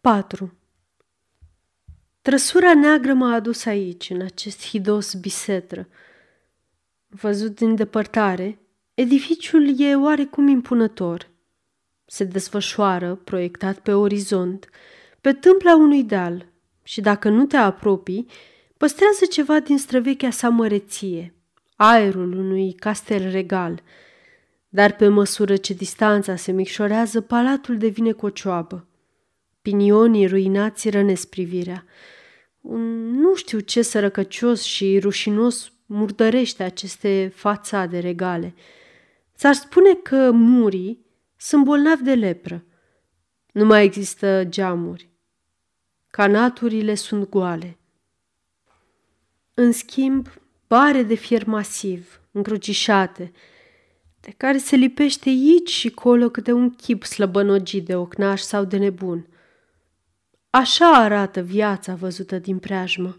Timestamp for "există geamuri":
43.84-45.08